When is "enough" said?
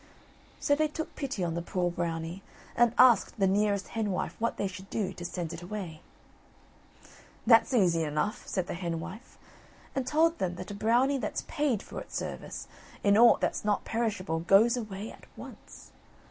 8.03-8.47